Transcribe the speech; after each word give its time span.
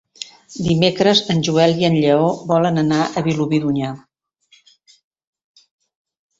Dimecres 0.67 1.21
en 1.33 1.43
Joel 1.47 1.77
i 1.83 1.87
en 1.89 1.99
Lleó 2.05 2.31
volen 2.53 2.83
anar 2.85 2.99
a 3.05 3.25
Vilobí 3.29 3.63
d'Onyar. 3.67 3.95